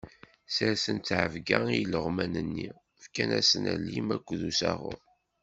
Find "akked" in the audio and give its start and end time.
4.15-4.41